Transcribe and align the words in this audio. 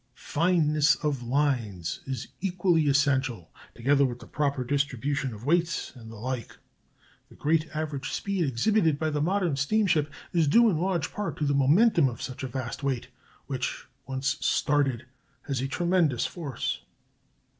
Fineness 0.17 0.95
of 1.03 1.21
lines 1.21 1.99
is 2.07 2.29
equally 2.41 2.87
essential, 2.89 3.51
together 3.75 4.03
with 4.03 4.17
the 4.17 4.25
proper 4.25 4.63
distribution 4.63 5.31
of 5.31 5.45
weights, 5.45 5.91
and 5.95 6.09
the 6.09 6.15
like. 6.15 6.57
The 7.29 7.35
great 7.35 7.69
average 7.75 8.11
speed 8.11 8.45
exhibited 8.47 8.97
by 8.97 9.11
the 9.11 9.21
modern 9.21 9.57
steamship 9.57 10.11
is 10.33 10.47
due 10.47 10.71
in 10.71 10.77
large 10.79 11.13
part 11.13 11.37
to 11.37 11.45
the 11.45 11.53
momentum 11.53 12.09
of 12.09 12.19
such 12.19 12.41
a 12.41 12.47
vast 12.47 12.81
weight, 12.81 13.09
which, 13.45 13.85
once 14.07 14.37
started, 14.39 15.05
has 15.43 15.61
a 15.61 15.67
tremendous 15.67 16.25
force. 16.25 16.81